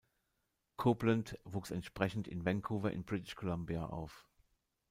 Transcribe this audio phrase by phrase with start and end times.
[0.77, 4.27] Coupland wuchs entsprechend in Vancouver in British Columbia auf.